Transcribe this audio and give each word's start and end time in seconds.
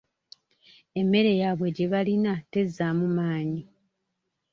Emmere 0.99 1.31
yaabwe 1.41 1.67
gye 1.75 1.87
balina 1.93 2.33
tezzaamu 2.51 3.05
maanyi. 3.17 3.61